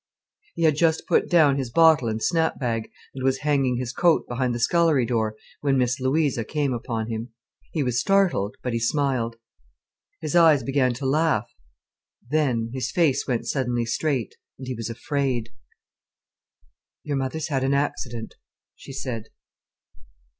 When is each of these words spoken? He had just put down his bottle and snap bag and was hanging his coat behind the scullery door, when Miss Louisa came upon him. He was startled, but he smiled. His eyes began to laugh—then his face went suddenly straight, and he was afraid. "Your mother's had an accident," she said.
He 0.55 0.63
had 0.63 0.77
just 0.77 1.05
put 1.05 1.29
down 1.29 1.57
his 1.59 1.69
bottle 1.69 2.07
and 2.07 2.23
snap 2.23 2.57
bag 2.59 2.89
and 3.13 3.23
was 3.23 3.41
hanging 3.45 3.77
his 3.77 3.93
coat 3.93 4.27
behind 4.27 4.55
the 4.55 4.59
scullery 4.59 5.05
door, 5.05 5.35
when 5.59 5.77
Miss 5.77 5.99
Louisa 5.99 6.43
came 6.43 6.73
upon 6.73 7.05
him. 7.11 7.31
He 7.71 7.83
was 7.83 7.99
startled, 7.99 8.55
but 8.63 8.73
he 8.73 8.79
smiled. 8.79 9.35
His 10.19 10.35
eyes 10.35 10.63
began 10.63 10.95
to 10.95 11.05
laugh—then 11.05 12.71
his 12.73 12.89
face 12.89 13.27
went 13.27 13.45
suddenly 13.47 13.85
straight, 13.85 14.33
and 14.57 14.65
he 14.65 14.73
was 14.73 14.89
afraid. 14.89 15.49
"Your 17.03 17.17
mother's 17.17 17.49
had 17.49 17.63
an 17.63 17.75
accident," 17.75 18.33
she 18.73 18.93
said. 18.93 19.27